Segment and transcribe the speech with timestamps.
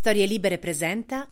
[0.00, 1.28] Storie Libere presenta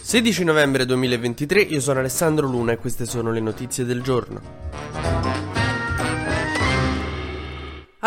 [0.00, 4.67] 16 novembre 2023, io sono Alessandro Luna e queste sono le notizie del giorno.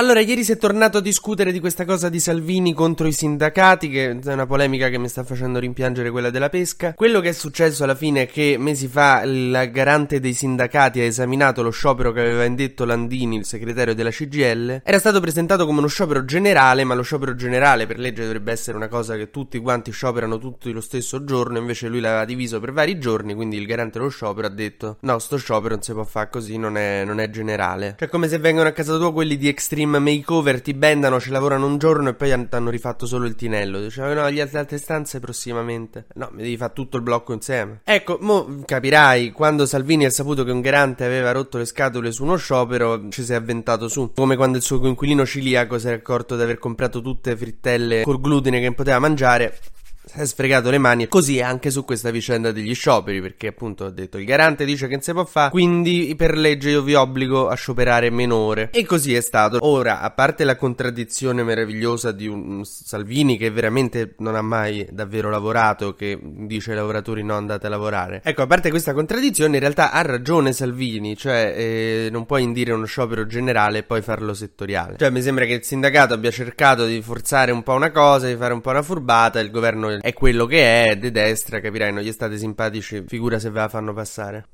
[0.02, 3.88] Allora, ieri si è tornato a discutere di questa cosa di Salvini contro i sindacati,
[3.88, 6.96] che è una polemica che mi sta facendo rimpiangere quella della pesca.
[6.96, 11.04] Quello che è successo alla fine è che mesi fa il garante dei sindacati ha
[11.04, 14.82] esaminato lo sciopero che aveva indetto Landini, il segretario della CGL.
[14.84, 18.78] Era stato presentato come uno sciopero generale, ma lo sciopero generale per legge dovrebbe essere
[18.78, 22.72] una cosa che tutti quanti scioperano tutti lo stesso giorno, invece lui l'aveva diviso per
[22.72, 26.06] vari giorni, quindi il garante dello sciopero ha detto no, sto sciopero non si può
[26.06, 27.98] fare così, non è, non è generale.
[28.00, 31.30] Cioè come se vengono a casa tua quelli di Extreme Extreme Makeover ti bendano, ci
[31.30, 33.82] lavorano un giorno e poi hanno rifatto solo il tinello.
[33.82, 36.06] Dicevano, no, gli altre stanze prossimamente.
[36.14, 37.82] No, mi devi fare tutto il blocco insieme.
[37.84, 42.24] Ecco, mo capirai, quando Salvini ha saputo che un garante aveva rotto le scatole su
[42.24, 44.12] uno sciopero, ci si è avventato su.
[44.16, 48.22] Come quando il suo coinquilino ciliaco si è accorto di aver comprato tutte frittelle col
[48.22, 49.58] glutine che poteva mangiare
[50.04, 53.90] si è sfregato le mani così anche su questa vicenda degli scioperi perché appunto ho
[53.90, 57.48] detto il garante dice che non si può fare quindi per legge io vi obbligo
[57.48, 59.60] a scioperare menore e così è stato.
[59.62, 65.30] Ora a parte la contraddizione meravigliosa di un Salvini che veramente non ha mai davvero
[65.30, 69.62] lavorato che dice ai lavoratori no andate a lavorare ecco a parte questa contraddizione in
[69.62, 74.34] realtà ha ragione Salvini cioè eh, non puoi indire uno sciopero generale e poi farlo
[74.34, 74.96] settoriale.
[74.98, 78.36] Cioè mi sembra che il sindacato abbia cercato di forzare un po' una cosa di
[78.36, 82.04] fare un po' una furbata il governo è quello che è, de destra, capirai, non
[82.04, 84.46] gli state simpatici, figura se ve la fanno passare.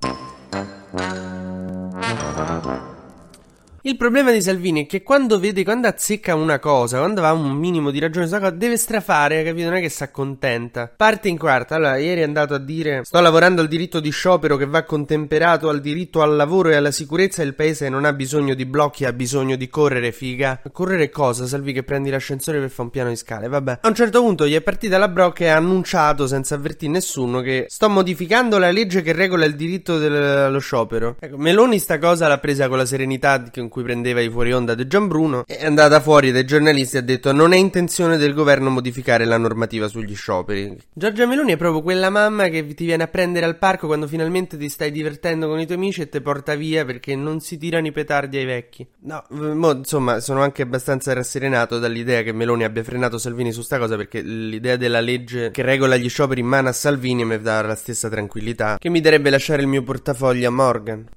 [3.87, 7.51] Il problema di Salvini è che quando vede, quando azzecca una cosa, quando ha un
[7.51, 9.69] minimo di ragione su cosa, deve strafare, capito?
[9.69, 10.91] Non è che si accontenta.
[10.93, 11.75] Parte in quarta.
[11.75, 15.69] Allora, ieri è andato a dire: Sto lavorando al diritto di sciopero che va contemperato
[15.69, 17.43] al diritto al lavoro e alla sicurezza.
[17.43, 20.59] Il paese non ha bisogno di blocchi, ha bisogno di correre, figa.
[20.69, 21.71] Correre cosa, Salvi?
[21.71, 23.47] Che prendi l'ascensore per fare un piano di scale.
[23.47, 23.79] Vabbè.
[23.83, 27.39] A un certo punto gli è partita la brocca e ha annunciato, senza avvertire nessuno,
[27.39, 31.15] che sto modificando la legge che regola il diritto dello sciopero.
[31.21, 34.51] Ecco, Meloni sta cosa l'ha presa con la serenità con cui cui prendeva i fuori
[34.53, 38.33] onda di Gianbruno, è andata fuori dai giornalisti e ha detto non è intenzione del
[38.33, 40.75] governo modificare la normativa sugli scioperi.
[40.93, 44.57] Giorgia Meloni è proprio quella mamma che ti viene a prendere al parco quando finalmente
[44.57, 47.85] ti stai divertendo con i tuoi amici e ti porta via perché non si tirano
[47.85, 48.87] i petardi ai vecchi.
[49.01, 53.77] No, mo, insomma, sono anche abbastanza rasserenato dall'idea che Meloni abbia frenato Salvini su sta
[53.77, 57.61] cosa perché l'idea della legge che regola gli scioperi in mano a Salvini mi dà
[57.61, 61.07] la stessa tranquillità che mi darebbe lasciare il mio portafoglio a Morgan.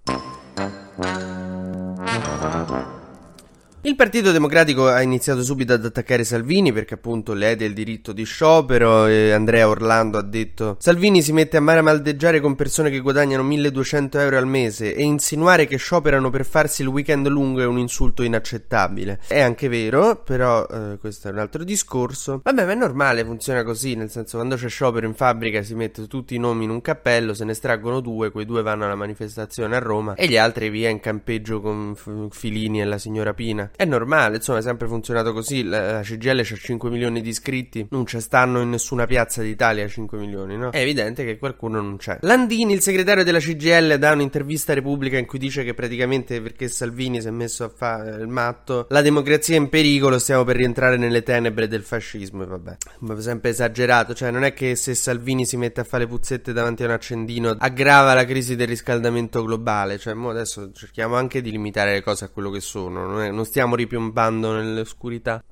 [2.43, 3.00] Ah, ah.
[3.83, 8.25] Il Partito Democratico ha iniziato subito ad attaccare Salvini perché appunto lede il diritto di
[8.25, 12.91] sciopero e Andrea Orlando ha detto Salvini si mette a mare a maldeggiare con persone
[12.91, 17.63] che guadagnano 1200 euro al mese e insinuare che scioperano per farsi il weekend lungo
[17.63, 19.19] è un insulto inaccettabile.
[19.27, 22.43] È anche vero, però eh, questo è un altro discorso.
[22.45, 26.07] Vabbè, ma è normale, funziona così, nel senso quando c'è sciopero in fabbrica si mette
[26.07, 29.75] tutti i nomi in un cappello, se ne estraggono due, quei due vanno alla manifestazione
[29.75, 31.97] a Roma e gli altri via in campeggio con
[32.31, 33.70] Filini e la signora Pina.
[33.77, 35.65] È normale, insomma, è sempre funzionato così.
[35.65, 40.19] La, CGL ha 5 milioni di iscritti, non ci stanno in nessuna piazza d'Italia 5
[40.19, 40.71] milioni, no?
[40.71, 42.19] È evidente che qualcuno non c'è.
[42.23, 46.69] Landini, il segretario della CGL, dà un'intervista a Repubblica in cui dice che praticamente perché
[46.69, 50.57] Salvini si è messo a fare il matto, la democrazia è in pericolo, stiamo per
[50.57, 52.77] rientrare nelle tenebre del fascismo e vabbè.
[53.01, 56.53] Ma sempre esagerato, cioè non è che se Salvini si mette a fare le puzzette
[56.53, 61.43] davanti a un accendino aggrava la crisi del riscaldamento globale, cioè mo adesso cerchiamo anche
[61.43, 65.45] di limitare le cose a quello che sono, non, è, non stiamo stiamo ripiombando nell'oscurità.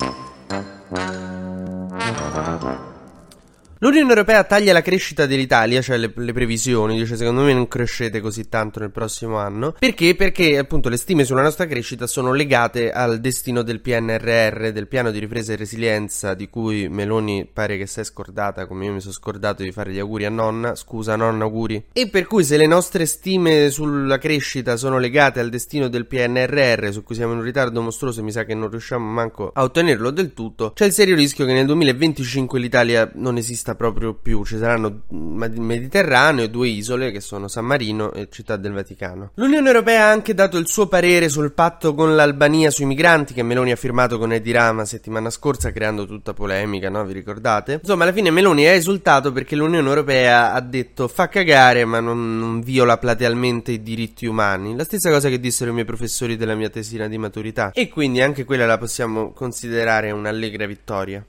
[3.80, 8.20] L'Unione Europea taglia la crescita dell'Italia, cioè le, le, previsioni, dice secondo me non crescete
[8.20, 9.76] così tanto nel prossimo anno.
[9.78, 10.16] Perché?
[10.16, 15.12] Perché appunto le stime sulla nostra crescita sono legate al destino del PNRR, del piano
[15.12, 19.00] di ripresa e resilienza, di cui Meloni pare che si è scordata, come io mi
[19.00, 20.74] sono scordato di fare gli auguri a nonna.
[20.74, 21.84] Scusa nonna, auguri.
[21.92, 26.90] E per cui se le nostre stime sulla crescita sono legate al destino del PNRR,
[26.90, 30.10] su cui siamo in un ritardo mostruoso, mi sa che non riusciamo manco a ottenerlo
[30.10, 34.44] del tutto, c'è il serio rischio che nel 2025 l'Italia non esista esista proprio più.
[34.44, 39.32] Ci saranno il Mediterraneo e due isole che sono San Marino e Città del Vaticano.
[39.34, 43.42] L'Unione Europea ha anche dato il suo parere sul patto con l'Albania sui migranti che
[43.42, 47.04] Meloni ha firmato con Edi Rama settimana scorsa creando tutta polemica, no?
[47.04, 47.80] Vi ricordate?
[47.82, 52.38] Insomma, alla fine Meloni ha esultato perché l'Unione Europea ha detto fa cagare ma non,
[52.38, 54.76] non viola platealmente i diritti umani.
[54.76, 57.72] La stessa cosa che dissero i miei professori della mia tesina di maturità.
[57.72, 61.24] E quindi anche quella la possiamo considerare un'allegra vittoria.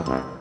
[0.00, 0.39] Uh-huh.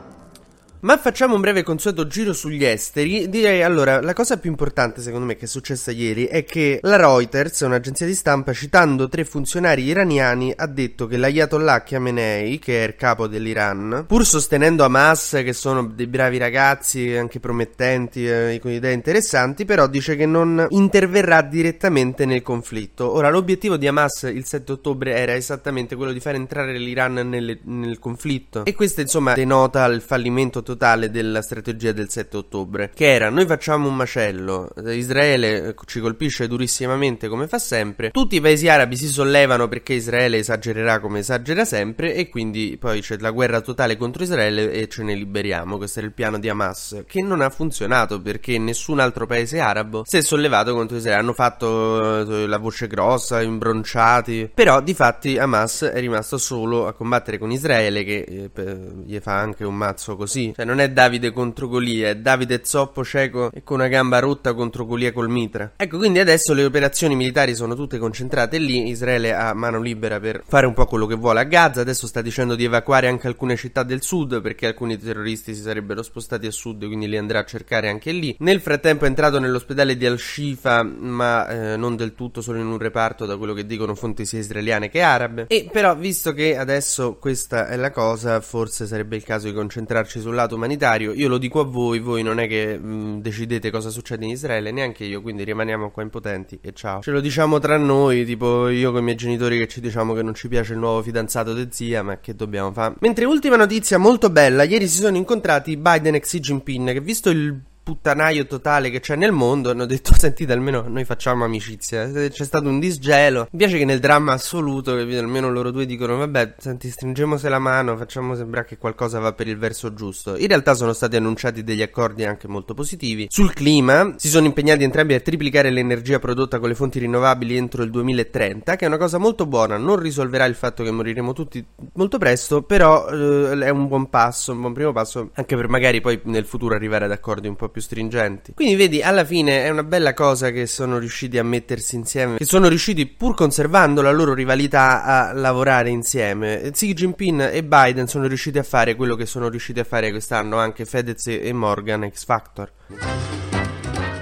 [0.81, 3.27] Ma facciamo un breve consueto giro sugli esteri.
[3.27, 6.95] Direi allora, la cosa più importante secondo me che è successa ieri è che la
[6.95, 12.87] Reuters, un'agenzia di stampa, citando tre funzionari iraniani, ha detto che l'Ayatollah Khamenei, che è
[12.87, 18.71] il capo dell'Iran, pur sostenendo Hamas, che sono dei bravi ragazzi, anche promettenti, eh, con
[18.71, 23.11] idee interessanti, però dice che non interverrà direttamente nel conflitto.
[23.11, 27.59] Ora, l'obiettivo di Hamas il 7 ottobre era esattamente quello di far entrare l'Iran nelle,
[27.63, 28.63] nel conflitto.
[28.63, 33.47] E questo, insomma, denota il fallimento totale della strategia del 7 ottobre, che era noi
[33.47, 39.07] facciamo un macello, Israele ci colpisce durissimamente come fa sempre, tutti i paesi arabi si
[39.07, 44.21] sollevano perché Israele esagererà come esagera sempre e quindi poi c'è la guerra totale contro
[44.21, 45.77] Israele e ce ne liberiamo.
[45.77, 50.03] Questo era il piano di Hamas, che non ha funzionato perché nessun altro paese arabo
[50.05, 51.21] si è sollevato contro Israele.
[51.21, 56.93] Hanno fatto eh, la voce grossa, imbronciati, però di fatti Hamas è rimasto solo a
[56.93, 60.53] combattere con Israele che eh, gli fa anche un mazzo così.
[60.59, 64.53] Cioè non è Davide contro Golia, è Davide zoppo cieco e con una gamba rotta
[64.53, 65.71] contro Golia col mitra.
[65.77, 70.43] Ecco, quindi adesso le operazioni militari sono tutte concentrate lì, Israele ha mano libera per
[70.45, 73.55] fare un po' quello che vuole a Gaza, adesso sta dicendo di evacuare anche alcune
[73.55, 77.45] città del sud perché alcuni terroristi si sarebbero spostati a sud, quindi li andrà a
[77.45, 78.35] cercare anche lì.
[78.39, 82.77] Nel frattempo è entrato nell'ospedale di Al-Shifa, ma eh, non del tutto, solo in un
[82.77, 85.45] reparto da quello che dicono fonti sia israeliane che arabe.
[85.47, 90.19] E però visto che adesso questa è la cosa, forse sarebbe il caso di concentrarci
[90.19, 91.13] sul lato umanitario.
[91.13, 94.31] Io lo dico a voi, voi non è che mh, mm, decidete cosa succede in
[94.31, 97.01] Israele, neanche io, quindi rimaniamo qua impotenti e ciao.
[97.01, 100.21] Ce lo diciamo tra noi, tipo io con i miei genitori che ci diciamo che
[100.21, 102.95] non ci piace il nuovo fidanzato di zia, ma che dobbiamo fare?
[102.99, 107.29] Mentre ultima notizia molto bella, ieri si sono incontrati Biden e Xi Jinping, che visto
[107.29, 112.07] il puttanaio totale che c'è nel mondo, hanno detto sentite almeno noi facciamo amicizia.
[112.11, 113.47] C'è stato un disgelo.
[113.51, 117.57] Mi piace che nel dramma assoluto, capito, almeno loro due dicono vabbè, senti, stringiamoci la
[117.57, 120.37] mano, facciamo sembrare che qualcosa va per il verso giusto.
[120.37, 123.25] In realtà sono stati annunciati degli accordi anche molto positivi.
[123.29, 127.81] Sul clima si sono impegnati entrambi a triplicare l'energia prodotta con le fonti rinnovabili entro
[127.81, 131.65] il 2030, che è una cosa molto buona, non risolverà il fatto che moriremo tutti
[131.93, 136.01] molto presto, però eh, è un buon passo, un buon primo passo anche per magari
[136.01, 138.53] poi nel futuro arrivare ad accordi un po' più più stringenti.
[138.53, 142.45] Quindi vedi, alla fine è una bella cosa che sono riusciti a mettersi insieme, che
[142.45, 146.69] sono riusciti pur conservando la loro rivalità a lavorare insieme.
[146.71, 150.57] Xi Jinping e Biden sono riusciti a fare quello che sono riusciti a fare quest'anno
[150.57, 152.71] anche Fedez e Morgan X Factor.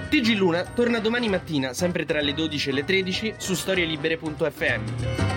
[0.10, 5.37] TG Luna torna domani mattina, sempre tra le 12 e le 13, su storielibere.fm.